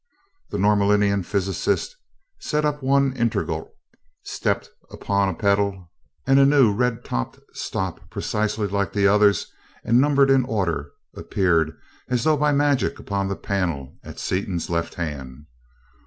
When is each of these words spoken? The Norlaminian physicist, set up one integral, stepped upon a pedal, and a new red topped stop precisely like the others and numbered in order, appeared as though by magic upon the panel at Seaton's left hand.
The 0.49 0.57
Norlaminian 0.57 1.21
physicist, 1.23 1.95
set 2.39 2.65
up 2.65 2.81
one 2.81 3.13
integral, 3.13 3.75
stepped 4.23 4.71
upon 4.89 5.29
a 5.29 5.35
pedal, 5.35 5.91
and 6.25 6.39
a 6.39 6.45
new 6.47 6.73
red 6.73 7.05
topped 7.05 7.39
stop 7.53 8.09
precisely 8.09 8.65
like 8.65 8.93
the 8.93 9.05
others 9.07 9.53
and 9.85 10.01
numbered 10.01 10.31
in 10.31 10.43
order, 10.43 10.89
appeared 11.15 11.77
as 12.07 12.23
though 12.23 12.35
by 12.35 12.51
magic 12.51 12.97
upon 12.97 13.27
the 13.27 13.35
panel 13.35 13.99
at 14.03 14.17
Seaton's 14.17 14.71
left 14.71 14.95
hand. 14.95 15.45